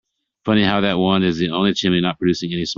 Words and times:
Funny 0.45 0.63
how 0.63 0.81
that 0.81 0.97
one 0.97 1.23
is 1.23 1.37
the 1.37 1.49
only 1.51 1.73
chimney 1.73 2.01
not 2.01 2.17
producing 2.17 2.51
any 2.51 2.65
smoke. 2.65 2.69